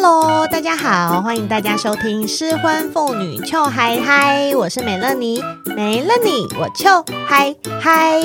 [0.00, 5.42] Hello，大家好，欢迎大家收听失婚妇女臭嗨嗨，我是美乐妮，
[5.74, 8.20] 没了你我秋嗨嗨。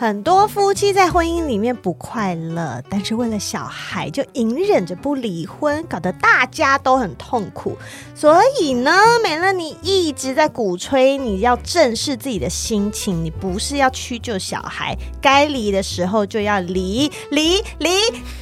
[0.00, 7.76] 很多夫妻在婚姻里面不快乐，但是为了小孩就隐忍着不离婚，搞得大家都很痛苦。
[8.14, 8.90] 所以呢，
[9.22, 17.90] 美乐你一直在鼓吹你要正视自己的心情，你不是要屈就小孩，该离的时候就要离，离，离，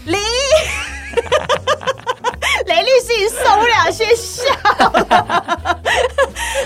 [0.06, 0.17] 离。
[2.67, 4.45] 雷律师已经受不了，先笑
[4.78, 5.81] 了。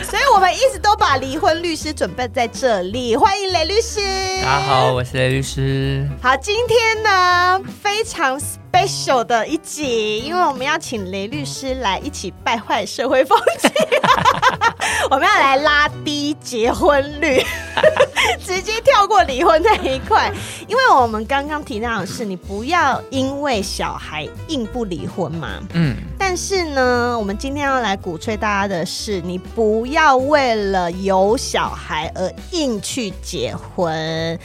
[0.08, 4.00] 所以我们一直都把离婚律师准备在这里，欢迎雷律师。
[4.42, 6.08] 大家好，我是雷律师。
[6.22, 13.68] 好，今天呢，非常 special 的一集，因为我们要请雷律师来一起败坏社会风气，
[15.10, 17.44] 我们要来拉低结婚率，
[18.44, 20.32] 直接跳过离婚那一块。
[20.66, 25.60] 因为我们刚刚提到的是，你不要因为小孩硬不离婚嘛。
[25.74, 25.96] 嗯。
[26.18, 33.92] 但是呢，我们今天要来鼓吹大家的是，你不要为了有小孩而硬去结婚。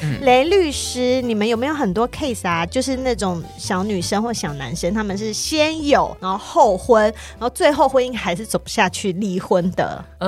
[0.01, 0.19] 嗯。
[0.21, 2.65] 雷律师，你们有没有很多 case 啊？
[2.65, 4.17] 就是那种小女生。
[4.17, 10.03] 或小男生，他们是先有，然后后婚，然后最后婚姻还是走不下去，离婚的。
[10.17, 10.26] 嗯，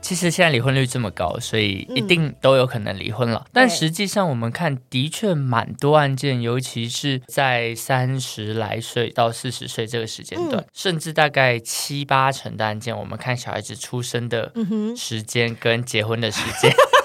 [0.00, 3.42] 其实现在离婚率这么高，所以一定都有可能离婚了。
[3.46, 14.52] 嗯、但实际上，我们看的确蛮多案件，尤其是在三十来岁到四十岁这个时间段，嗯、甚至大概七八成的案件，我们看小孩子出生的
[14.96, 16.70] 时间跟结婚的时间。
[16.70, 16.97] 嗯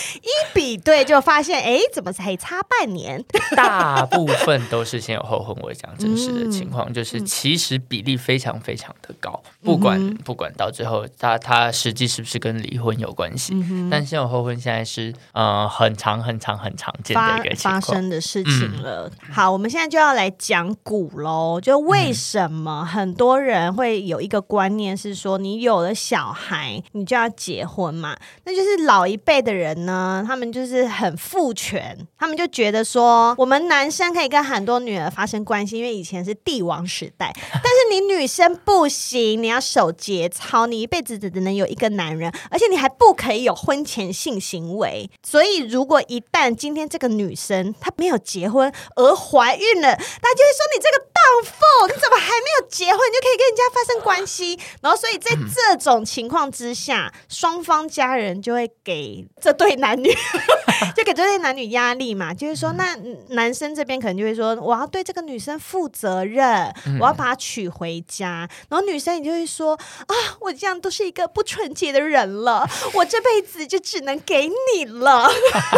[0.22, 3.24] 一比对就发现，哎，怎么才差半年？
[3.56, 5.56] 大部分都是先有后婚。
[5.62, 9.40] 我讲真实的情况，嗯、就是其实比例非常非常的高。
[9.62, 13.52] 不管、嗯、不管到最后，他他实际是不是跟离婚有关系？
[13.54, 19.08] 嗯、但先有后婚现在是呃很常很常很常见的一个发生的事情了。
[19.28, 21.60] 嗯、好，我们现在就要来讲古喽。
[21.60, 28.16] 就为什么很多人会有一个观念是说，你有了小孩，你就要结婚嘛？
[28.44, 30.22] 那就是老一辈的人呢。
[30.22, 37.32] 嗯，他们就是很父权，他们就觉得说，我们男生可以跟很多女儿发生关系，因为以前是帝王时代。
[37.52, 45.10] 但是你女生不行，你要守节操，你一辈子只能有一个男人，而且你还不可以有婚前性行为。
[45.22, 54.58] 所以，如果一旦今天这个女生她没有结婚而怀孕了，大家就会说你这个荡妇，你怎么还没有结婚，你就可以跟人家发生关系？
[54.82, 59.92] 然后，所以在这种情况之下，双方家人就会给这对男。
[59.92, 60.08] 男女
[60.96, 62.96] 就给这些男女压力嘛，就是说，那
[63.28, 68.48] 男生这边可能就会说，我要对这个女生负责任，我要把她娶回家。
[68.70, 75.28] 然后女生也就会说，啊，我这样都是一个不纯洁的人了， 我这辈子就只能给你了。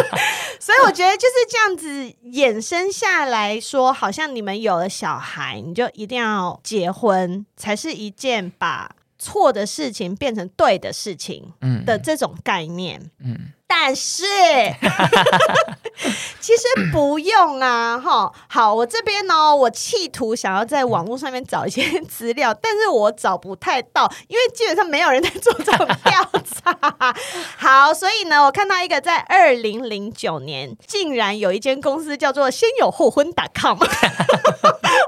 [0.59, 8.89] 所以我觉得就是这样子衍生下来说，好像你们有了小孩，你就一定要结婚，才是一件把
[9.19, 11.53] 错的事情变成对的事情
[11.85, 13.11] 的这种概念。
[13.19, 13.51] 嗯。
[13.67, 14.25] 但是，
[16.39, 18.31] 其实不用啊，哈。
[18.47, 27.15] 好，我这边呢，我企图想要在网络上面找一些资料，但是我找不太到，因为基本上没有人在做这种调查。
[27.57, 33.77] 好，所以呢，我看到一个在二零零九年，竟然有一间公司叫做“先有后婚 .com”。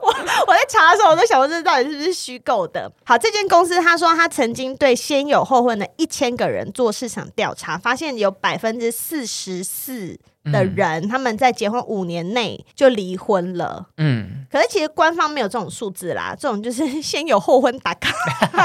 [0.02, 0.16] 我
[0.48, 2.92] 我在查的时候，我都想说这到底是不是虚构的。
[3.06, 10.20] 好，这间公司他说他曾经对先有后婚的一千个人做市场调查，发现有百百分之四十四。
[10.52, 13.88] 的人，嗯、他们在结婚五年内就离婚了。
[13.98, 18.12] 嗯，可是其实官方没有这种数字啦， 这种就是先有后婚打卡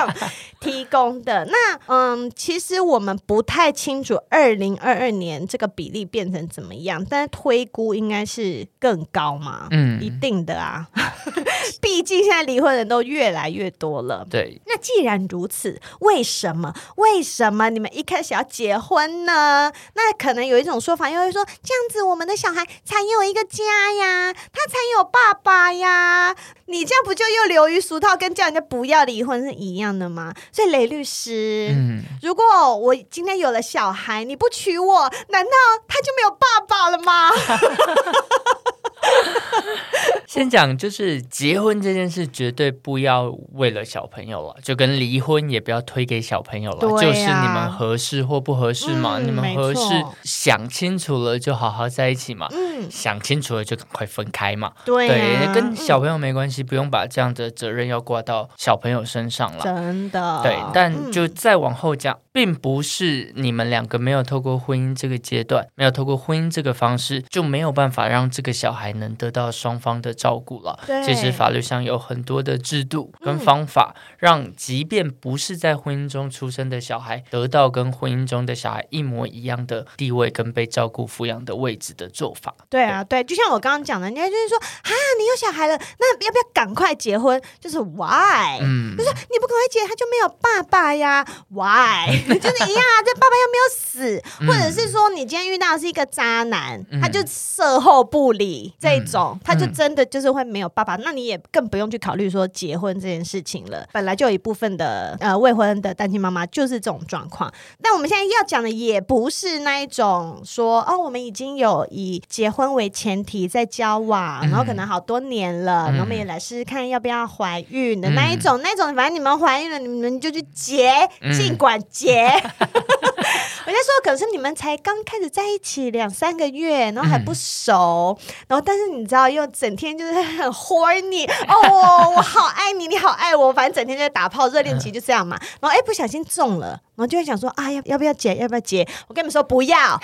[0.61, 1.47] 提供的。
[1.47, 9.69] 那嗯，其实我们不太清楚二零二二年这个比例变成怎么样，但是推估应该是更高嘛。
[9.71, 10.89] 嗯，一定的啊，
[11.81, 14.27] 毕竟现在离婚人都越来越多了。
[14.31, 19.73] 对，那既然如此，为什么为什么你们一开始要结婚呢？
[19.95, 21.45] 那可能有一种说法，因为说。
[21.73, 26.37] 样子我们的小孩才有一个家呀，他才有爸爸呀。
[26.67, 30.33] 你这样不就又流于俗套，跟叫人家不要离婚是一样的吗？
[30.51, 35.51] 所以雷律师，嗯，如果我今天有了小孩，你不娶我，难道
[35.87, 37.31] 他就没有爸爸了吗？
[40.27, 46.89] 先讲，就是结婚这件事，绝对不要为了小朋友了，就跟离婚也不要推给小朋友了。
[46.89, 49.81] 啊、就是你们合适或不合适嘛，嗯、你们合适
[50.23, 54.73] 想清楚了就好好在一起嘛，嗯、想清楚了就赶快分开嘛。
[54.87, 59.63] 对，啊、对，跟小朋友没关系，嗯、不用把这样的责任要挂到小朋友身上了。
[59.63, 70.79] 真的，对，但就再往后讲，并不是你们两个没有透过婚姻这个阶段，没有透过婚姻这个方式，就没有办法让这个小孩能得到双方的照顾了。
[70.87, 82.55] 对，其实法律上有很多的制度跟方法，嗯、让即便不是在婚姻中出生的小孩，得到跟婚姻中的小孩一模一样的地位跟被照顾抚养的位置的做法。
[82.71, 87.41] 对啊，对，就像我刚刚讲的，人家就是说啊，你有小孩了，那要不要赶快结婚？
[87.61, 88.59] 就是 why？
[88.63, 92.22] 嗯，就是你不赶快结，他就没有爸爸呀？why？
[92.39, 103.87] 就是一样啊，这爸爸又没有死，或者是说你今天遇到的是一个渣男，嗯、他就售后不理这种，嗯、他就真的就是会没有爸爸，那你也更不用去考虑说结婚这件事情了。
[103.93, 107.53] 本来就有一部分的呃未婚的单亲妈妈就是这种状况，
[107.83, 120.93] 但我们现在要讲的也不是那一种说哦，我们已经有以结婚为前提在交往，然后可能好多年了，嗯、然后我们也来试试看要不要怀孕的那一种，嗯、那一种反正你们怀孕了，你们就去结，
[121.37, 122.12] 尽管结。
[122.17, 122.69] 嗯
[123.65, 135.39] 我就说，可是你们才刚开始在一起两三个月，然后还不熟，嗯、然后但是你知道，又整天就是很 horny 哦，我好爱你，你好爱我，反正整天就在打炮，热恋期就这样嘛。
[135.61, 138.35] 然后哎，不小心中了，然后就会想说啊，要要不要结？
[138.35, 138.87] 要不要结？
[139.07, 140.01] 我跟你们说不要。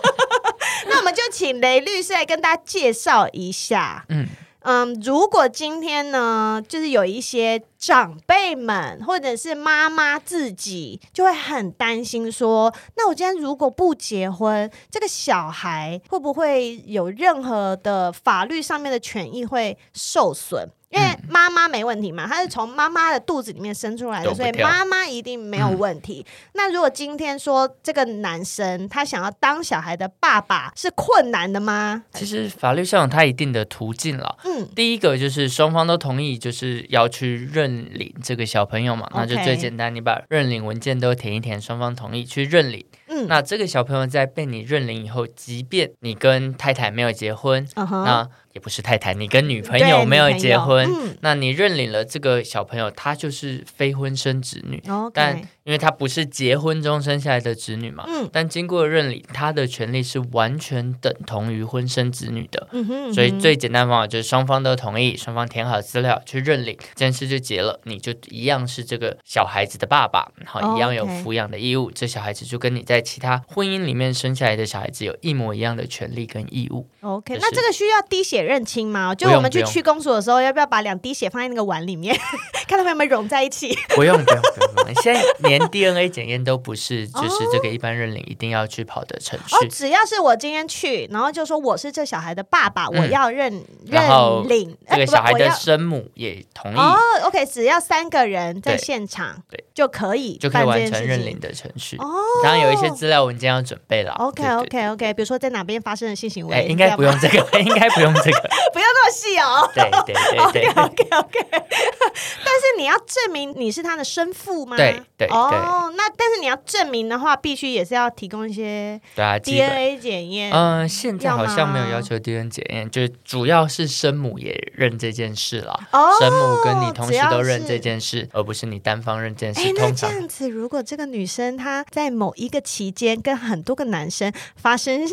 [0.88, 4.04] 那我们就请雷律师来跟大家介绍一下。
[4.08, 4.26] 嗯。
[4.66, 20.66] 嗯，如果今天呢，就是有一些长辈们或者是妈妈自己，就会很担心说，那我今天如果不结婚，这个小孩会不会有任何的法律上面的权益会受损？
[20.94, 26.24] 因为妈妈没问题嘛，她是从妈妈的肚子里面生出来的，所以妈妈一定没有问题。
[26.24, 32.04] 嗯、那如果今天说这个男生他想要当小孩的爸爸，是困难的吗？
[32.12, 34.38] 其实法律上有他一定的途径了。
[34.44, 42.84] 嗯，第一个就是双方都同意，就是要去认领这个小朋友嘛那就最简单，你把认领文件都填一填，双方同意去认领。
[43.08, 54.82] 嗯，那这个小朋友在被你认领以后，即便你跟太太没有结婚，嗯、那也不是太太，你跟女朋友没有结婚，嗯、那你认领了这个小朋友，他就是非婚生子女。
[55.12, 62.68] 但因为他不是结婚中生下来的子女嘛，嗯、但经过认领，他的权利是完全等同于婚生子女的。
[62.70, 71.90] 嗯哼嗯哼，所以最简单方法就是双方都同意，双方填好资料去认领，这件事就结了，你就一样是这个小孩子的爸爸，然后一样有抚养的义务。
[71.90, 76.86] Okay 这小孩子就跟你在其他婚姻里面生下来的小孩子有一模一样的权利跟义务。
[77.00, 78.44] OK，、就是、那这个需要滴血。
[78.44, 79.14] 认亲吗？
[79.14, 82.14] 就我们去区公所的时候，要不要把两滴血放在那个碗里面，
[82.68, 83.74] 看他们有没有融在一起？
[83.94, 84.42] 不用，不用，
[84.74, 84.94] 不用。
[85.02, 85.22] 现在
[85.58, 89.54] 连 DNA 检验都不是，就是这个一般认领一定要去跑的程序。
[89.54, 94.76] 哦，只要是我今天去，然后就说我是这小孩的爸爸，我要认认领。
[94.90, 96.76] 这个小孩的生母也同意。
[96.76, 101.96] 哦，OK，只要三个人在现场，对，就可以就可以完成认领的程序。
[101.96, 102.04] 哦，
[102.42, 104.12] 当然有一些资料文件要准备了。
[104.14, 108.50] OK，OK，OK，比如说在哪边发生的性行为，应该不用这个， 应该不用这个。
[108.72, 109.70] 不要那么细哦。
[109.74, 110.14] 对对
[110.52, 110.82] 对对。
[110.82, 111.46] OK OK。
[111.50, 114.76] 但是你要证明你是他的生父吗？
[114.76, 120.52] 对对哦，那但是你要证明的话，必须也是要提供一些对啊 DNA 检验。
[120.52, 125.78] 嗯，现在好像没有要求 DNA 检验，就主要是生母也认这件事了。
[125.92, 126.10] 哦。
[126.20, 129.60] 生母跟你同时都认这件事，而不是你单方认这件事。
[129.68, 135.06] 哎，那这样子，如果这个女生她在某一个期间跟很多个男生发生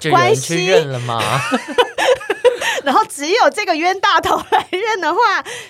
[0.00, 1.20] 就有人去认了吗？
[2.86, 5.18] 然后只有这个冤大头来认的话，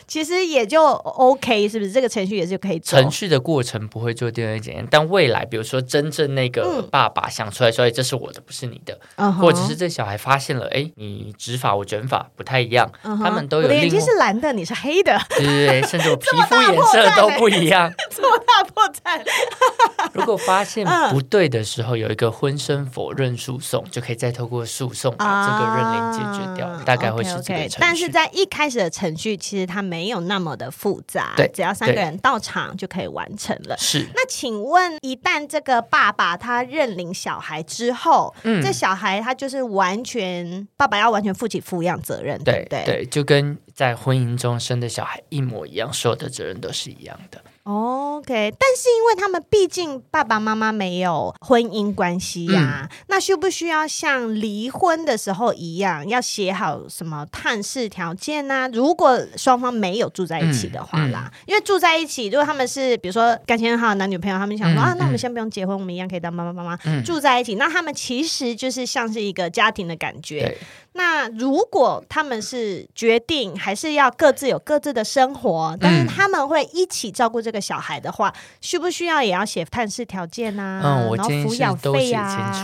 [0.06, 1.90] 其实也就 OK，是不是？
[1.90, 3.00] 这个程序也是可以做。
[3.00, 9.00] 程序的过程不会做 DNA 检验，但未来比如说真正那个爸爸想出来说，哎、嗯，这是我的，不是你的，
[9.40, 13.64] 或者是这小孩发现了，哎，你执法我卷发不太一样，他们都有。
[13.64, 19.24] 我的眼睛是蓝的，你是黑的，对对对，甚至我皮肤 颜色都不一样， 这么大破绽。
[20.12, 26.66] 如果发现不对的时候，有一个婚生否认诉讼，就可以再透过诉讼把这个认领解决掉。
[26.66, 27.68] 啊、大概会是这个程序。
[27.68, 33.76] Okay, okay, 但是在一开始的程序，其实它没有那么的复杂，对，只要三个人到场就可以完成了。
[33.78, 34.06] 是。
[34.14, 47.40] 那请问，一旦这个爸爸他认领小孩之后，嗯，这小孩他就是完全爸爸要完全负起抚养责任，对对对，就跟在婚姻中生的小孩一模一样，所有的责任都是一样的。
[47.68, 58.68] OK，但是因为他们毕竟爸爸妈妈没有婚姻关系呀、啊，嗯、那需不需要像离婚的时候一样，要写好什么探视条件呢、啊？
[58.72, 66.78] 如果双方没有住在一起的话啦，嗯嗯、因为住在一起，如果他们是比如说感情很好的男女朋友，他们想说、嗯、啊，那我们先不用结婚，我们一样可以当爸爸妈妈。
[66.84, 70.56] 嗯、住在一起，那他们其实就是像是一个家庭的感觉。
[70.96, 80.80] 那如果他们是决定还是要各自有各自的生活，但是他们会一起照顾这个小孩的话，嗯、需不需要也要写探视条件啊？
[80.82, 81.56] 嗯，我都写清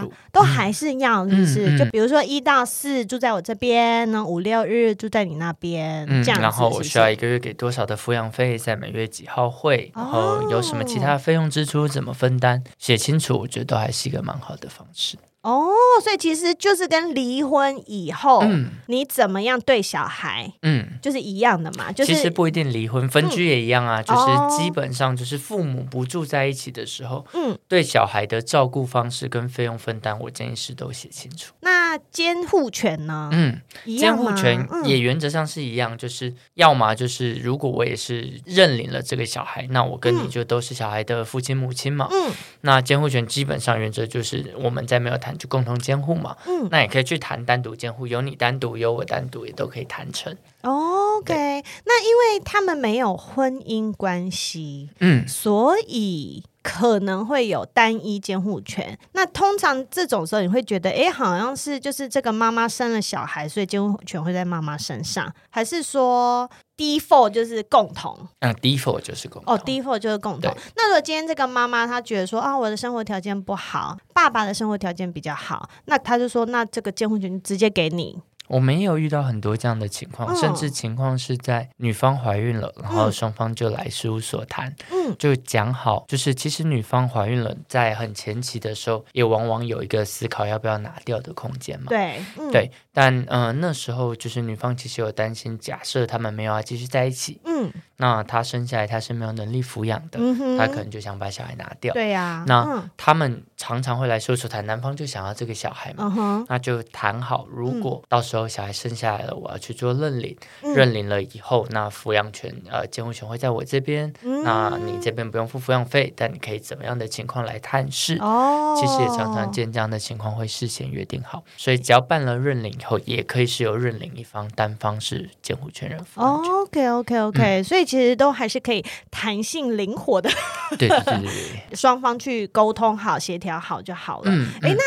[0.00, 1.78] 楚，都还是要，是不是？
[1.78, 6.40] 就比如说一到四住在我这边，那五六日住在你那边，嗯、这样。
[6.40, 15.18] 然后我需要一个月给多少的抚养费，在每月几号汇，然后有什么其他费用支出怎么分担，写清楚，我觉得都还是一个蛮好的方式。
[15.42, 21.90] 哦，所以其实就是跟离婚以后，嗯，你怎么样对小孩，嗯，就是一样的嘛。
[21.90, 24.00] 就是其实不一定离婚，分居也一样啊。
[24.00, 31.52] 嗯、就是基本上就是父母不住在一起的时候，嗯，对小孩的照顾方式跟费用分担，我建议是都写清楚。
[31.62, 33.28] 那监护权呢？
[33.32, 33.60] 嗯，
[33.98, 42.06] 监护权也原则上是一样，就是要么就是如果我也是认领了这个小孩，那我跟你就都是小孩的父亲母亲嘛。
[42.12, 45.31] 嗯，那监护权基本上原则就是我们在没有谈。
[45.38, 50.36] 就共同监护嘛，嗯，那也可以去谈单独监护，有你单独，有我单独，也都可以谈成。
[50.62, 58.96] OK，那因为他们没有婚姻关系，嗯，所以可能会有单一监护权。
[59.12, 66.48] 那通常这种时候，你会觉得，哎，好像是就是这个妈妈生了小孩，所以监护权会在妈妈身上，还是说
[66.82, 69.54] ？default 就是共同，嗯，default 就是共同。
[69.54, 70.52] 哦，default 就是共同。
[70.74, 78.20] 那如果今天这个妈妈她觉得说啊，我的生活条件不好，爸爸的生活条件比较好，那她就说，那这个监护权直接给你。
[78.48, 97.70] 我没有遇到很多这样的情况，嗯、甚至情况是在女方怀孕了，然后双方就来事务所谈，嗯，就讲好，就是其实女方怀孕了，在很前期的时候，也往往有一个思考要不要拿掉的空间嘛，对，嗯、对，但嗯、呃，那时候就是女方其实有担心，假设他们没有要继续在一起，嗯。
[97.98, 101.94] 那他生下来，他是没有能力抚养的，嗯、哼他可能就想把小孩拿掉。
[101.94, 118.16] 对呀、啊，那、嗯、他们常常会来说说谈，男方就想要这个小孩嘛，嗯、哼那就谈好，如果到时候小孩生下来了，我要去做认领，嗯、认领了以后，那抚养权呃监护权会在我这边，嗯、那你这边不用付抚养费，但你可以怎么样的情况来探视？
[118.16, 126.04] 哦，其实也常常见这样的情况会事先约定好，所以只要办了认领以后，也可以是由认领一方单方是监护权人。
[126.16, 127.82] OK OK OK，、嗯、所以。
[127.92, 130.30] 其实都还是可以弹性灵活的，
[130.78, 131.28] 对对对，
[131.76, 134.32] 双方去沟通好、协调好就好了。
[134.62, 134.82] 哎、那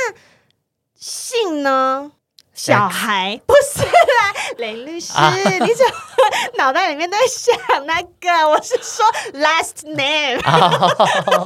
[0.96, 2.12] 姓呢？
[2.56, 5.94] 小孩不是啦，雷律师，啊、你怎么
[6.58, 8.50] 脑袋里面在想那个？
[8.50, 10.42] 我是说 last name。
[10.42, 11.46] 哦、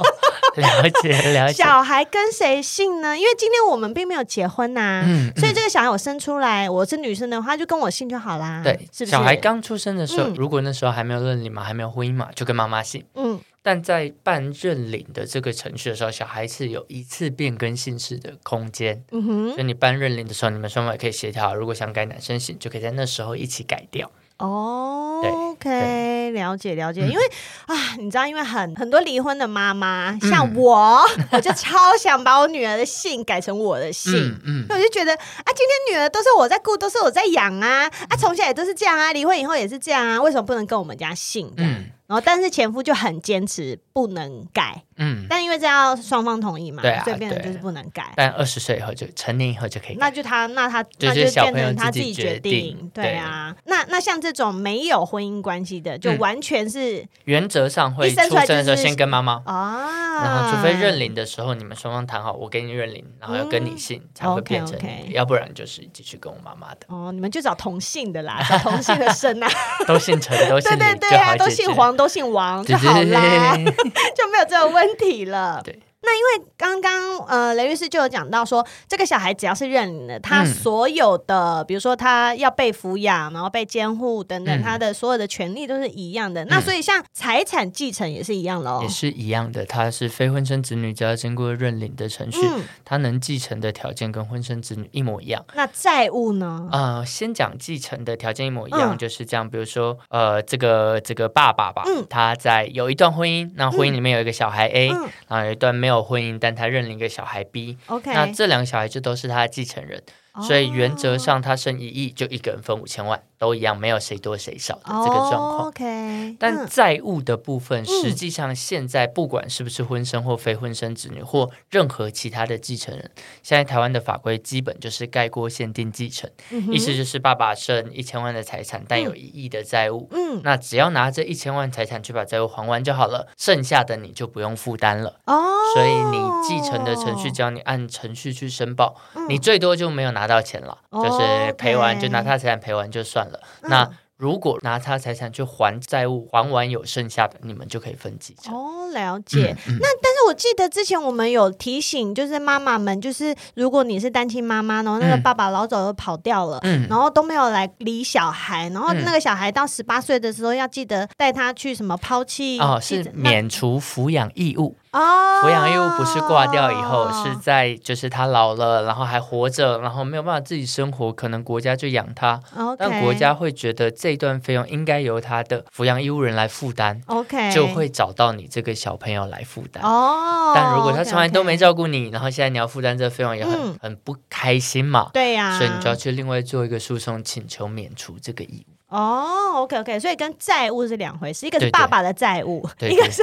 [0.60, 1.54] 了解 了解。
[1.54, 3.16] 小孩跟谁姓呢？
[3.16, 8.62] 因为今天我们并没有结婚呐、啊，嗯嗯、所以这个小孩我生出来，我是女生的话，就跟我姓就好啦。
[8.62, 9.06] 对，是不是？
[9.06, 13.04] 小孩刚出生的时候，嗯、如果那时候还没有认领嘛，还没有婚姻嘛，就跟妈妈姓。
[13.14, 13.40] 嗯。
[13.62, 19.04] 但在办认领的这个程序的时候，小孩是有一次变更姓氏的空间。
[19.10, 24.10] 嗯哼，所以你办认领的时候，你们双方也可以协调，如果想改男生姓，就可以在那时候一起改掉。
[24.40, 27.02] 哦，OK，了解了解。
[27.02, 27.22] 因为
[27.66, 34.38] 啊，你知道，因为很很多离婚的妈妈，像我， 我就超想把我女儿的姓改成我的姓。
[34.44, 41.52] 嗯，我就觉得啊，今天女儿都是我在顾，都是我在养啊，啊，从小也都是这样啊，离婚以后也是这样啊，为什么不能跟我们家姓？
[41.58, 41.90] 嗯。
[42.10, 48.12] 然后，但是前夫就很坚持不能改，嗯，但因为这要双方同意嘛，对啊，所以变成就是不能改。
[48.16, 53.54] 但二十岁以后就成年以后就可以改，那就他那他那就变成他自己决定，对啊。
[53.66, 64.76] 那那像这种没有婚姻关系的，就完全是原则上会出生的时候先跟妈妈啊，然后除非认领的时候你们双方谈好，我给你认领，然后要跟你姓才会变成，
[65.12, 66.80] 要不然就是继续跟我妈妈的。
[66.88, 69.48] 哦，你们就找同姓的啦，找同姓的生啊，
[69.86, 71.96] 都姓陈，都 姓对啊，都姓黄。
[72.00, 73.54] 都姓王就好啦，
[74.16, 75.60] 就没有这个问题了。
[75.62, 86.44] 对，那因为刚刚呃雷律师就有讲到说，这个小孩只要是认领的，他所有的，嗯、比如说他要被抚养，然后被监护等等，嗯、他的所有的权利都是一样的。
[86.44, 89.66] 嗯、那所以像财产继承也是一样喽，也是一样的。
[89.66, 95.44] 他是非婚生子女，只要经过认领的程序，嗯、他能继承的条件跟婚生子女一模一样。
[95.54, 96.68] 那债务呢？
[96.72, 99.48] 呃，先讲继承的条件一模一样，嗯、就是这样。
[99.48, 107.78] 比如说，呃，这个这个爸爸吧，嗯、他在有一段婚姻，那婚姻里面有一个小孩 A，、嗯、然后有一段没有婚姻，但他认了一个小孩 B。
[107.86, 110.02] OK，那这两个小孩就都是他的继承人。
[110.46, 115.58] 所以原则上，他剩一亿就一个人分五千万，都一样，没有谁多谁少的这个状况。
[115.58, 123.10] Oh, OK，但债务的部分，实际上现在不管是不是婚生或非婚生子女，或任何其他的继承人，
[123.42, 135.18] 现在台湾的法规基本就是盖过限定继承，嗯、意思就是爸爸剩一千万的财产，但有一亿的债务，嗯，那只要拿这一千万财产去把债务还完就好了，剩下的你就不用负担了。
[135.26, 135.42] 哦，
[135.74, 140.19] 所以你继承的程序只要你按程序去申报，嗯、你最多就没有拿。
[140.20, 143.40] 拿到钱了，就是赔完就拿他财产赔完就算了。
[143.62, 148.54] 那如果拿他财产去还债务，还完有剩下的，你们就可以分继承。
[148.54, 149.56] 哦，了解。
[149.66, 164.76] 嗯嗯、那但是我记得之前我们有提醒，就是妈妈们，就是如果你是单亲妈妈，然后那个爸爸老早就跑掉了，嗯、然后都没有来理小孩，然后那个小孩到十八岁的时候，要记得带他去什么抛弃哦，是免除抚养义务。
[164.92, 172.40] 哦，抚养义务不是挂掉以后，是在就是他老了，然后还活着，然后没有办法自己生活，可能国家就养他。
[172.56, 172.76] Okay.
[172.76, 177.00] 但国家会觉得这段费用应该由他的抚养义务人来负担。
[177.06, 179.84] OK，就会找到你这个小朋友来负担。
[179.84, 185.10] 哦，但如果他从来都没照顾你，然后现在你要负担这个费用，也很、嗯、很不开心嘛。
[185.12, 188.72] 对呀、啊，所以你就要去另外做一个诉讼，请求免除这个义务。
[188.90, 193.22] 哦，OK OK，所以跟债务是两回事，一个是爸爸的债务，对对，一个是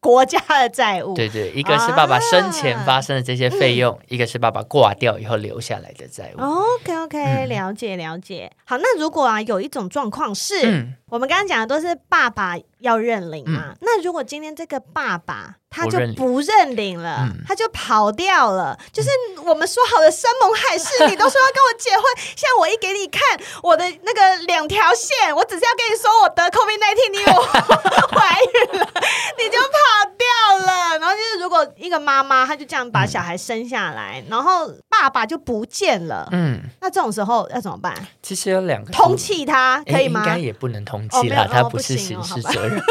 [0.00, 1.12] 国家的债务。
[1.14, 6.40] 对对，一个是爸爸生前发生的这些费用，啊、一个是爸爸挂掉以后留下来的债务。
[6.40, 8.50] OK OK，、嗯、了解了解。
[8.64, 15.56] 好，那如果啊有一种状况是，嗯、我们刚刚讲的都是爸爸要认领嘛，嗯、那如果今天这个爸爸。
[15.70, 18.74] 他就不认领了，嗯、他就跑掉了。
[18.90, 19.10] 就是
[19.44, 22.02] 我们说好的山盟海誓，你都说要跟我结婚，
[22.34, 27.42] 现在我一给你看我的那个两条线，我只是要跟你说我得 COVID-19，你我
[28.18, 28.90] 怀孕了，
[29.36, 30.98] 你就跑掉了。
[30.98, 37.94] 然后就是如果一个妈妈，她就这样把小孩生下来，嗯、然后爸爸就不见了，嗯，那这种时候要怎么办？
[38.22, 40.20] 其实有两个通气他可以吗？
[40.20, 42.78] 应该也不能通气啦，他、哦、不是刑事责任。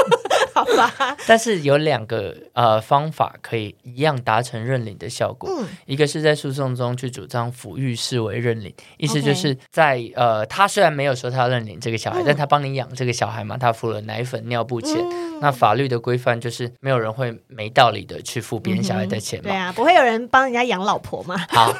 [0.53, 5.47] 好吧，但是有两个呃方法可以一样达成认领的效果。
[5.55, 14.97] 嗯，一个是在诉讼中去主张抚育视为认领，意思就是在呃，他虽然没有说他要认领这个小孩，嗯、但他帮你养这个小孩嘛，他付了奶粉、尿布钱。
[14.99, 19.49] 嗯、那法律的规范就是没有人会没道理的去付别人小孩的钱嘛。
[19.49, 21.35] 对啊，不会有人帮人家养老婆嘛。
[21.49, 21.73] 好。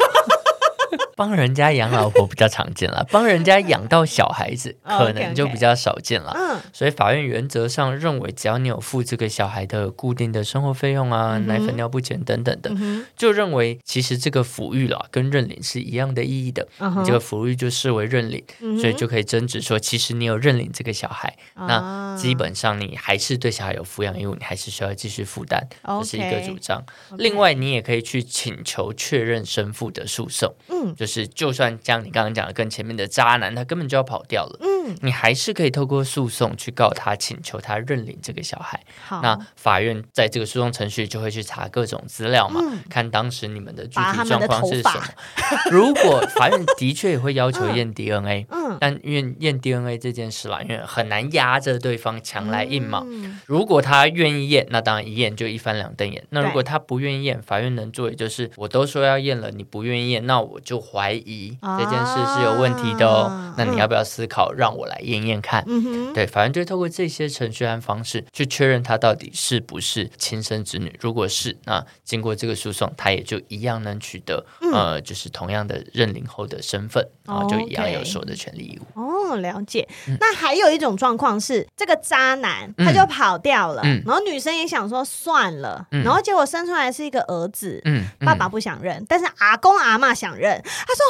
[1.15, 6.31] 帮人家养老婆比较常见了，帮人家养到小孩子 可能就比较少见了。
[6.35, 12.71] 嗯，所以法院原则上认为，只要你有付这个小孩的固定的生活费用啊、奶粉、尿布钱等等的，
[13.15, 16.67] 就认为其实这个抚育了跟认领是一样的意义的。
[16.79, 18.43] 你这个抚育就视为认领，
[18.79, 26.83] 所以就可以争执说，其实你有认领这个小孩，那基本上你还是对小孩有抚养义务，你还是需要继续负担，这是一个主张。
[27.17, 30.53] 另外，你也可以去请求确认生父的诉讼。
[30.77, 34.59] 嗯，就是就算像你刚刚讲的，跟前面的渣男，他根本就要跑掉了。
[34.61, 38.79] 嗯，你还是可以透过诉讼去告他，请求他认领这个小孩。
[39.03, 45.03] 好，那法院在这个诉讼程序就会去查各种资料嘛，嗯、看当时你们的具体状况是什么。
[45.71, 53.03] 如果法院的确也会要求验 DNA， 嗯，但因为验 DNA 这件事啦，因为很难压着对方强来硬嘛。
[53.07, 56.23] 嗯、如果他愿意验，那当然一验就一翻两瞪眼。
[56.29, 60.61] 那如果他不愿意验，法院能做的就是，我都说要验了，你不愿意验，那我。
[60.67, 65.63] 就怀疑这件事是有问题的哦，啊、那你要不要思考让我来验验看？
[65.65, 70.93] 嗯、哼对，反正就透过这些程序和方式去确认他到底是不是亲生子女。
[70.99, 79.01] 如果是，那经过这个诉讼，他也就一样能取得、嗯、呃，就是同样的认领后的身份，然后就一样有所有的权利义务。
[79.01, 79.87] 哦，了解。
[80.09, 90.56] 嗯、那还有一种状况是，这个渣男他就跑掉了，嗯、然后女生也想说算了，嗯、然后结果生出来是一个儿子，嗯嗯、爸爸不想认，但是阿公阿妈想认。
[90.63, 91.05] 他说：“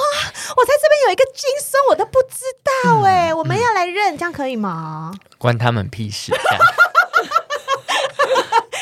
[0.56, 6.32] 我在这边有一个金孙，我都不知道哎，嗯、我们要来认，这样可以吗？”关他们屁事！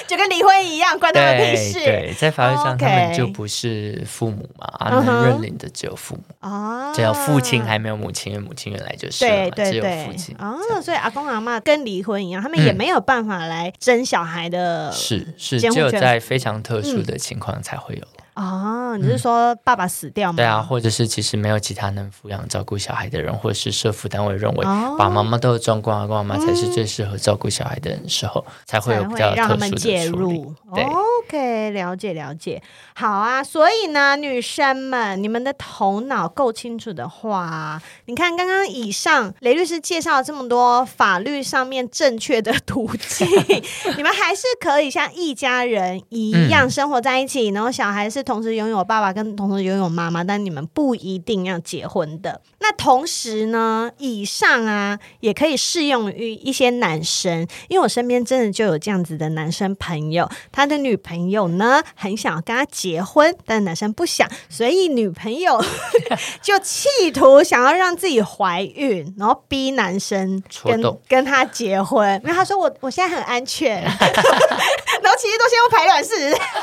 [0.08, 1.74] 就跟跟离婚一样，关他们屁事。
[1.74, 6.24] 对，在法律上，他们就不是父母嘛，啊，能认领的只有父母。
[6.40, 18.02] 啊，只有父亲还没有母亲，因为母亲原来就是对对对，只有父亲哦，所以阿公阿妈跟离婚一样，他们也没有办法来争小孩的，是是，只有在非常特殊的情况才会有。
[18.36, 20.36] 哦，你是说爸爸死掉吗？
[20.36, 30.54] 对啊，或者是其实没有其他能抚养照顾小孩的人，或者是社福单位认为爸爸妈妈都有状况，爸爸妈妈才是最适合照顾小孩的人时候，才会有比较特殊的介入。
[30.74, 32.62] 对，OK，了解了解。
[32.94, 43.26] 好啊，所以呢，女生们，你们的头脑够清楚的话，你看刚刚以上雷律师介绍了这么多法律上面正确的途径，
[43.96, 48.25] 你们还是可以像一家人一样生活在一起，嗯、然后小孩是。
[48.26, 52.42] 同时拥有爸爸跟同时拥有妈妈，但你们不一定要结婚的。
[52.60, 65.64] 那同时呢，以上啊也可以适用于一些男生，因为我身边真的就有这样子的男生朋友，他的女朋友呢很想要跟他结婚，但男生不想，所以女朋友
[66.42, 72.20] 就企图想要让自己怀孕，然后逼男生跟跟他结婚。
[72.24, 76.12] 因为他说我我现在很安全， 然后其实都先用排卵试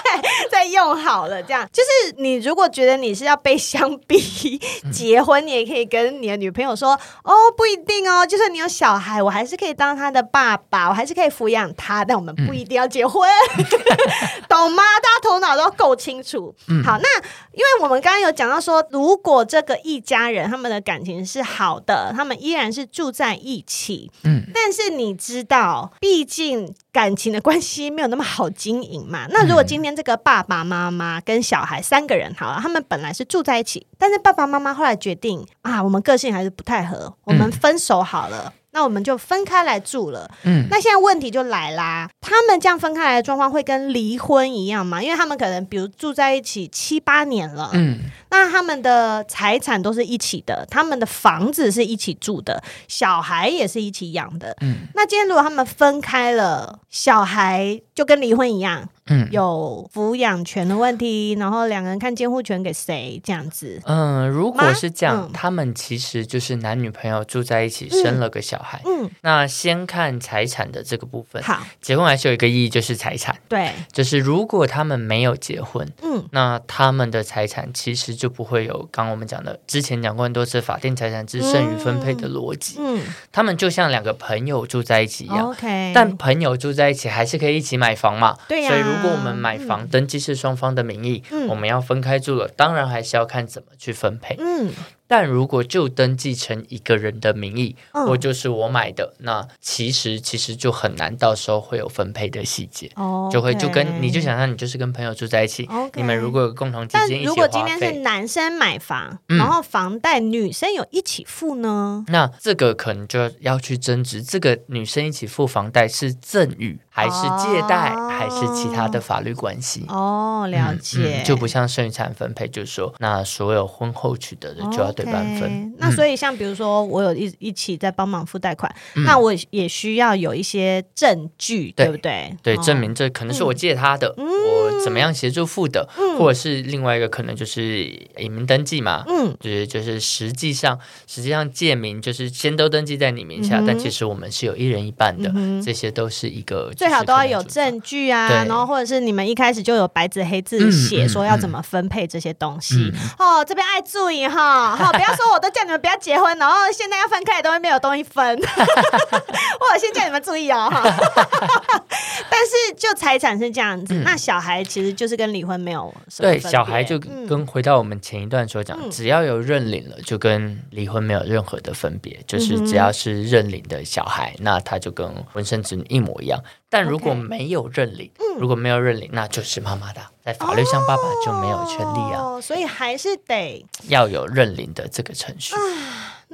[0.51, 1.41] 再用好了。
[1.53, 4.59] 这样就是你如果觉得你是要被相逼
[4.91, 13.65] 结婚，你也可以跟你的女朋友说哦，不一定哦，就算你有小孩，我还是可以当他的爸爸，我还是可以抚养他，但我们不一定要结婚，嗯、
[14.49, 14.83] 懂吗？
[15.03, 16.55] 大家头脑都够清楚。
[16.69, 17.21] 嗯、好，那
[17.53, 29.27] 因为我们刚刚有讲到说，如果这个一家人他们的感情是好的，他们依然是住在一起，嗯，但是你知道，毕竟感情的关系没有那么好经营嘛。
[29.29, 40.31] 那如果今天这个爸爸妈妈跟小孩三个人好了，他们本来是住在一起，但是爸爸妈妈后来决定啊，我们个性还是不太合，我们分手好了，嗯、那我们就分开来住了。
[40.45, 45.03] 嗯，那现在问题就来啦，他们这样分开来的状况会跟离婚一样吗？
[45.03, 58.89] 因为他们可能比如住在一起七八年了，嗯，那他们的财产都是一起的，他们的房子是一起住的，小孩也是一起养的，嗯，那今天如果他们分开了，小孩就跟离婚一样。
[59.07, 63.81] 嗯，有抚养权的问题，然后两个人看监护权给谁这样子。
[63.85, 68.81] 嗯，如果是这样，嗯、他们其实就是男女朋友住在一起，生了个小孩。
[68.87, 71.43] 嗯，那先看财产的这个部分。
[71.43, 73.37] 好，结婚还是有一个意义，就是财产。
[73.49, 82.77] 对，就是如果他们没有结婚，嗯，那他们的财产其实就不会有刚刚我们讲的之前讲过很多次法定财产之剩余分配的逻辑。
[82.79, 85.51] 嗯，嗯他们就像两个朋友住在一起一样。
[85.51, 88.39] OK，但朋友住在一起还是可以一起买房嘛？
[88.49, 88.71] 对呀、啊。
[88.71, 94.37] 所以如果我们买房登记是双方的名义，嗯、我们要分开住了，当然还是要看怎么去分配。
[94.39, 94.71] 嗯。
[95.13, 102.91] 但如果就登记成一个人的名义，嗯、或就是我买的，那其实其实就很难，到时候会有分配的细节，
[103.31, 112.07] 就会就跟你就想象你就是跟朋友住在一起你们如果有共同基金一起花费，如果今天是男生买房，嗯、然后房贷女生有一起付呢？
[112.09, 119.85] 那这个可能就要去争执，这个女生一起付房贷是赠与还是借贷，哦、还是其他的法律关系？
[119.89, 125.07] 哦，了解，嗯嗯、就不像剩余财产分配，就是说那所有婚后取得的就要对。
[125.13, 132.35] Okay, 那所以像比如说，我有一一起在帮忙付贷款，嗯、那我也需要有一些证据，对，对不对？
[132.43, 137.85] 对，证明这可能是我借他的，嗯、我怎么样协助付的，嗯、或者是另外一个可能就是
[138.17, 154.93] 隐名登记嘛，嗯，就是就是实际上实际上借名就是先都登记在你名下，嗯、但其实我们是有一人一半的，嗯、这些都是一个最好都要有证据啊，然后或者是你们一开始就有白纸黑字写说要怎么分配这些东西、哦，这边爱注意哈，好。
[154.93, 160.69] 不要说我都叫你们不要结婚，然后现在要分开的东西没有东西分， 我先叫你们注意哦。
[162.31, 176.39] 但是就财产是这样子，嗯、那小孩其实就是跟离婚没有对，小孩就跟回到我们前一段所讲，嗯、只要有认领了，就跟离婚没有任何的分别，就是只要是认领的小孩，那他就跟婚生子女一模一样。
[176.73, 182.23] 但如果没有认领如果没有认领，那就是妈妈的，在法律上爸爸就没有权利啊。
[182.23, 185.55] 哦，所以还是得要有认领的这个程序。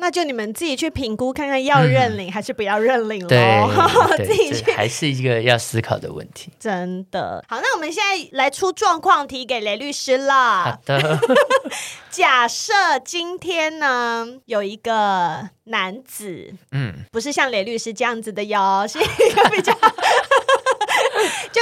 [0.01, 3.27] 那就你们自己去评估，看看要认领还是不要认领喽。
[4.17, 6.53] 对，自己去还是一个要思考的问题。
[6.61, 7.45] 真的。
[7.49, 10.63] 好，那我们现在来出状况题给雷律师啦。
[10.67, 11.19] 好的。
[12.11, 12.73] 假设
[13.05, 19.77] 今天呢，有一个男子，嗯，不是像雷律师这样子的哟，是一个比较。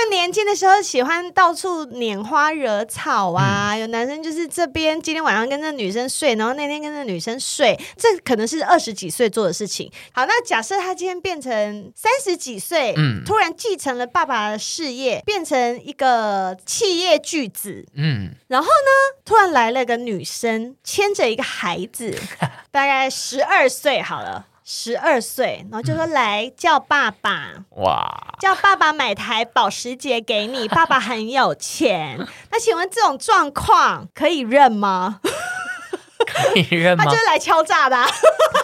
[0.06, 9.90] 就年年轻的时候喜欢到处拈花惹草啊，嗯、有男生就是这边今天晚上跟这女生睡，然后那天跟这女生睡，这可能是二十几岁做的事情。
[10.12, 22.12] 好，那假设他今天变成三十几岁，嗯，突然继承了爸爸的事业，变成一个企业巨子，嗯，然后呢，突然来了个女生，牵着一个孩子，
[22.72, 24.46] 大概十二岁，好了。
[24.68, 32.18] 十二岁，然后就说来叫爸爸， 哇，叫爸爸买台保时捷给你， 爸爸很有钱。
[32.50, 35.20] 那请问这种状况可以认吗？
[36.26, 37.04] 可以认吗？
[37.04, 38.04] 他就是来敲诈的啊。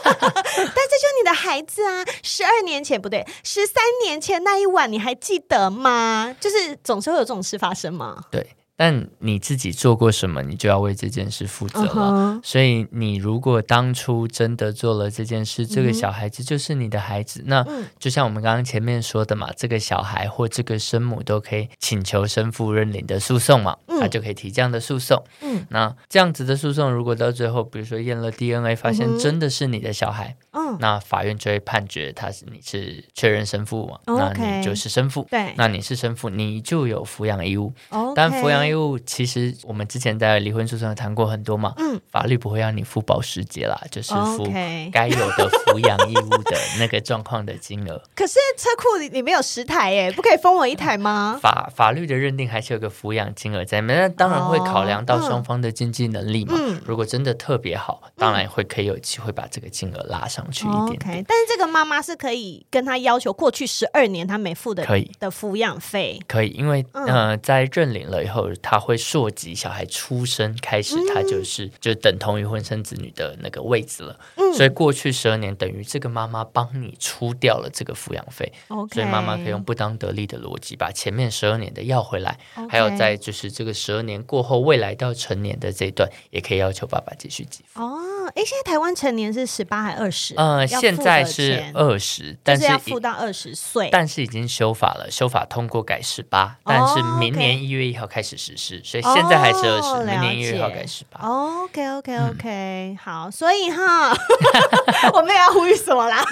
[0.05, 0.21] 但这
[0.65, 2.05] 就是你的孩子啊！
[2.25, 6.35] 十二年前不对，十三年前那一晚你还记得吗？
[6.41, 8.25] 就是总是会有这种事发生吗？
[8.33, 8.45] 对。
[8.75, 11.91] 但你自己做过什么，你就要为这件事负责了。
[11.93, 12.41] Uh huh.
[12.43, 17.43] 所以，你如果当初真的做了这件事，这个小孩子就是你的孩子。
[17.47, 17.65] 那
[17.99, 25.23] 就像我们刚刚前面说的嘛，这个小孩或这个生母都可以请求生父认领的诉讼嘛，他就可以提这样的诉讼。
[25.43, 35.29] 嗯，那这样子的诉讼，如果到最后，比如说验了 DNA，发现真的是你的小孩，嗯，那法院就会判决他是你是确认生父嘛，那你就是生父。
[35.31, 37.71] 对，那你是生父，你就有抚养义务。
[37.91, 38.62] 哦，但抚养。
[38.66, 44.44] 因为其实我们之前在离婚诉讼上谈过很多嘛，嗯，法律不会让你付保时捷啦，就是付
[44.92, 48.03] 该有的抚养义务的那个状况的金额。
[48.14, 51.38] 可是车库里里面有十台耶，不可以分我一台吗？
[51.42, 56.55] 法法律的认定还是有个抚养金额在面，那当然会考量到双方的经济能力嘛。
[56.57, 61.01] 嗯，如果真的特别好，当然会可以有机会把这个金额拉上去一点点。
[61.01, 68.52] OK，但是这个妈妈是可以跟他要求过去十二年他没付的可以的抚养费，可以，因为呃，在认领了以后。
[68.57, 74.19] 他会溯及小孩出生开始，他就是、嗯、就等同于婚生子女的那个位置了。
[74.37, 78.53] 嗯、所以过去十二年等于这个妈妈帮你出掉了这个抚养费。
[78.69, 82.38] Okay 所以妈妈可以用不当得利的逻辑把前面十二年的要回来。
[82.57, 87.83] Okay 还有在就是这个十二年过后，未来到成年的这一段，也可以要求爸爸继续给付。
[87.83, 90.35] 哦，哎，现在台湾成年是十八还二十？
[90.37, 93.88] 呃，现在是二十，但是要付到二十岁。
[93.91, 98.83] 但是已经修法了，修法通过改十八，但是明年一月一号开始实施。
[98.85, 101.21] 所以现在还是二十、哦，明年一月一号改十八。
[101.21, 104.13] OK OK OK，嗯、好，所以哈，
[105.15, 106.23] 我没有要呼吁什么啦，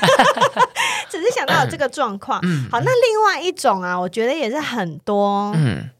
[1.08, 2.40] 只是想到有这个状况。
[2.42, 5.54] 嗯、好，那另外一种啊，我觉得也是很多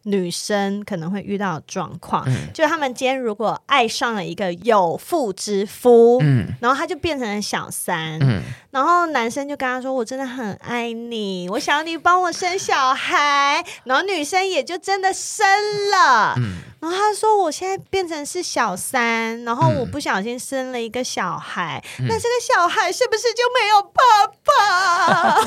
[0.04, 15.46] 女生可能会遇到的状况，嗯、就是他们今天如果爱上了一个有妇之夫，嗯，然后他就变成了小三，嗯，然后男生就跟他说：“我真的很爱你，我想要你帮我生小孩。”然后女生也就真的生
[15.90, 15.99] 了。
[16.36, 25.40] 嗯，然后他说：“我现在变成是小三，然后我不小心生了一个小孩，嗯、那这个小孩是不是就没有爸爸？”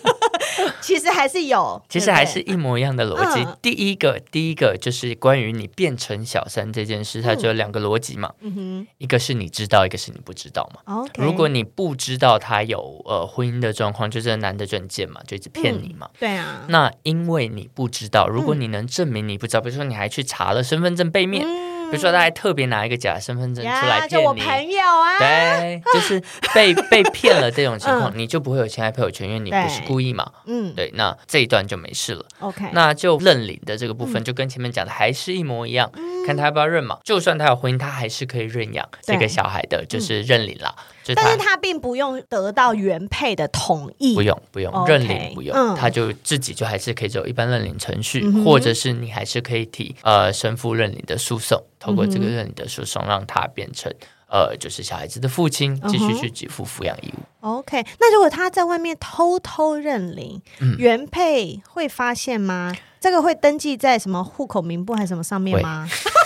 [0.81, 3.41] 其实还是有，其实还是一模一样的逻辑。
[3.43, 8.31] 嗯、第一个，第一个就是关于你变成小三这件事，它就有两个逻辑嘛。
[8.41, 11.05] 嗯哼，一个是你知道，一个是你不知道嘛。
[11.15, 16.07] 如果你不知道他有呃婚姻的状况，就这男的就很贱嘛，就一直骗你嘛。
[16.13, 16.65] 嗯、对啊。
[16.67, 21.45] 那因为你不知道，如果你能证明你不知道，比如说你还去查了身份证背面。
[21.91, 26.21] 嗯比如说，他还特别拿一个假身份证出来骗你，就我朋友啊，对，就是
[26.53, 32.25] 被 被骗了这种情况，你就不会有侵害配偶权，因为你不是故意嘛，嗯，对，那这一段就没事了。
[32.39, 35.91] OK，那就认领的这个部分就跟前面讲的还是一模一样，
[36.25, 36.97] 看他要不要认嘛。
[37.03, 40.73] 就算他有婚姻，他还是可以认养这个小孩的，就是认领了。
[41.15, 51.61] 但是他并不用得到原配的同意，不用不用认领不用，他就自己就还是可以走一般认领程序，或者是你还是可以提呃生父认领的诉讼。
[51.79, 53.91] 透过这个认领的诉讼，让他变成
[54.29, 57.21] 呃，就是小孩子的父亲，继续去给付抚养义务。
[57.39, 62.73] OK，那如果他在外面偷偷认领，嗯、原配会发现吗？
[62.99, 65.89] 这个会登记在什么户口名簿还是什么上面吗？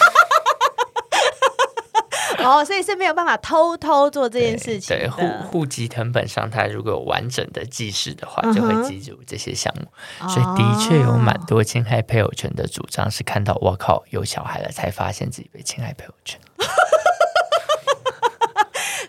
[2.47, 4.95] 哦，所以是没有办法偷偷做这件事情。
[4.95, 9.87] 对，户户籍成本上，他如果有完整的记事的话，就会记住这些项目。
[10.21, 10.29] Uh.
[10.29, 16.39] 所以的确有蛮多侵害配偶权的主张，是看到我靠有小孩了，才发现自己被侵害配偶权。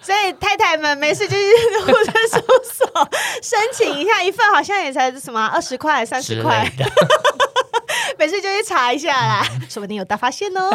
[0.02, 1.42] 所以太太们没事就去
[1.84, 3.08] 户政事务所
[3.42, 6.64] 申请一下，一份好像也才什么二十块、三十块，
[8.18, 10.70] 没事就去查一下啦，说不定有大发现哦。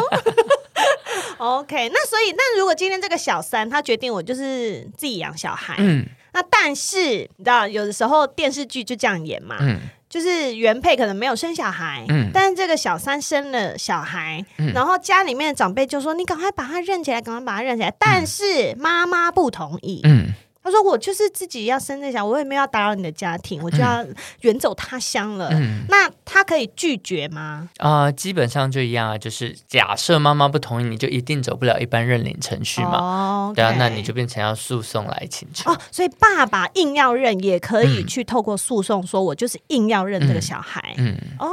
[1.38, 6.98] OK，那所以那如果今天这个小三他决定我就是自己养小孩，嗯，那但是
[7.36, 20.28] 你知道有的时候电视剧就这样演嘛，嗯，就是原配可能没有生小孩，嗯，但是这个小三生了小孩，嗯，然后家里面的长辈就说你赶快把他认起来，赶快把他认起来，但是妈妈不同意，嗯，
[20.64, 24.04] 他说：“我就是自己要生这小孩，我也没有要打扰你的家庭，我就要
[24.42, 25.48] 远走他乡了。
[25.52, 27.68] 嗯”那他可以拒绝吗？
[27.78, 32.98] 啊、呃，基本上就一样啊，就是假设妈妈不同意，你就一定走不了一般认领程序嘛。
[32.98, 35.70] 哦对啊，那你就变成要诉讼来请求。
[35.70, 40.94] 哦，所以爸爸硬要认，也可以去透过诉讼，说我就是硬要认这个小孩。
[40.96, 41.48] 嗯，嗯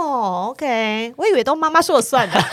[0.00, 2.40] 哦，OK，我以为都妈妈说了算的。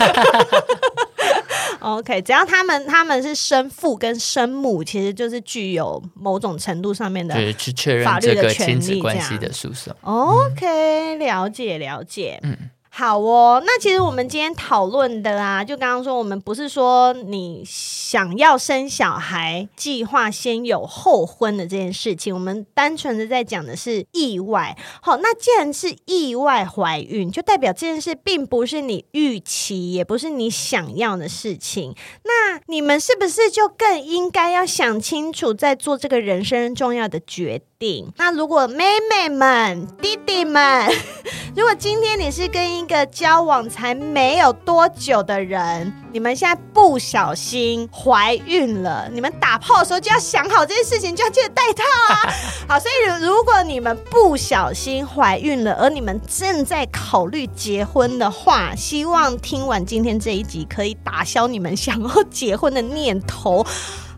[1.82, 9.94] OK，只要他们他们是生父跟生母，其实就是具有某种程度上面的去确认这个亲子关系的诉讼。
[10.02, 12.38] OK，了解了解。
[12.42, 12.56] 嗯。
[12.94, 24.76] 好哦，那其实我们今天讨论的啊，就刚刚说，我们不是说你想要生小孩，计划先有后婚的这件事情，我们单纯的在讲的是意外。
[25.00, 31.94] 好，那既然是意外怀孕，就代表这件事并不是你预期，也不是你想要的事情。
[32.24, 37.71] 那你们是不是就更应该要想清楚，在做这个人生重要的决定？
[38.16, 40.88] 那如果妹妹们、弟弟们，
[41.56, 52.32] 如果今天你是跟一个交往才没有多久的人，你们现在不小心怀孕了，你们打炮的时候就要想好这件事情，就要记得戴套啊。
[52.68, 63.66] 好，所以如果你们不小心怀孕了，而你们正在考虑结婚的话，希望听完今天这一集可以打消你们想要结婚的念头。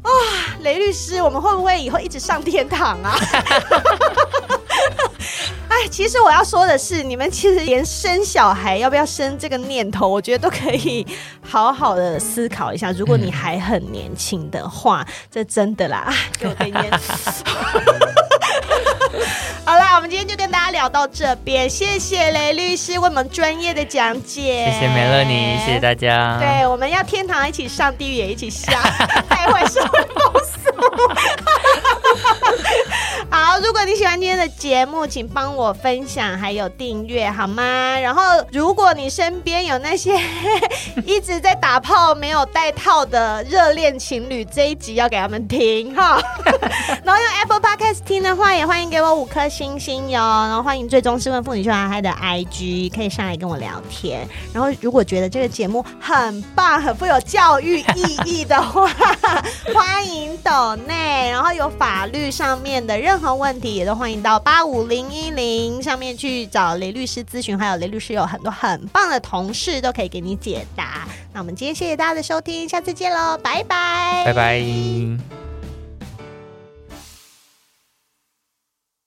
[0.05, 0.11] 啊、
[0.61, 3.17] 雷律师，我们会不会以后一直上天堂啊？
[5.69, 11.05] 哎，其实我要说的是，你们其实连生小孩要不要生这个念头，我觉得都可以
[11.43, 12.93] 好好的思考一下。
[12.93, 16.93] 如果你还很年轻的话，这真的啦，给我点烟。
[19.97, 26.37] 我们今天就跟大家聊到这边，谢谢雷律师为我们专业的讲解，谢谢美乐妮，谢谢大家。
[26.41, 28.83] 对，我们要天堂一起上，地狱也一起下，
[29.29, 30.71] 带坏社会风俗。
[33.63, 37.63] 如果你喜欢今天的节目，请帮我分享还有订阅好吗？
[38.01, 40.19] 然后，如果你身边有那些
[41.07, 46.21] 一直在打炮没有戴套的热恋情侣，这一集要给他们听哈。
[47.05, 50.19] 然后用 Apple Podcast 听的话，也欢迎给我五颗星星哟。
[50.19, 54.27] 然后欢迎最终是问妇女秀嗨嗨的 IG，可以上来跟我聊天。
[54.53, 58.89] 然后，如果觉得这个节目很棒、很富有教育意义的话，
[59.73, 61.31] 欢迎抖内。
[61.31, 67.59] 然后有法律上面的任何问问题，也都欢迎到八五零一零上面去找雷律师咨询。
[67.59, 71.07] 还有雷律师有很多很棒的同事都可以给你解答。
[71.31, 75.44] 那我们今天谢谢大家的收听，下次见喽，拜拜，拜拜。